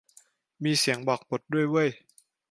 [0.63, 1.89] มีเสียงบอกบทด้วยเว่ย